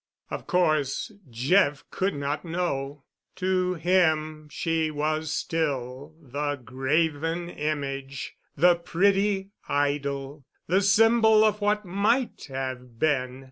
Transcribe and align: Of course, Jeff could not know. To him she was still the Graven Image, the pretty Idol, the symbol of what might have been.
Of 0.31 0.47
course, 0.47 1.11
Jeff 1.29 1.83
could 1.91 2.15
not 2.15 2.43
know. 2.43 3.03
To 3.35 3.75
him 3.75 4.47
she 4.49 4.89
was 4.89 5.31
still 5.31 6.15
the 6.19 6.55
Graven 6.55 7.51
Image, 7.51 8.35
the 8.57 8.77
pretty 8.77 9.51
Idol, 9.69 10.43
the 10.65 10.81
symbol 10.81 11.43
of 11.43 11.61
what 11.61 11.85
might 11.85 12.45
have 12.49 12.97
been. 12.97 13.39